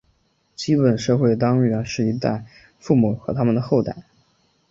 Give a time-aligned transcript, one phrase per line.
[0.55, 2.41] 基本社会单元是一对
[2.79, 3.95] 父母和它们的后代。